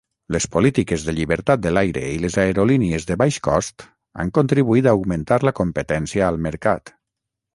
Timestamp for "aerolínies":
2.45-3.05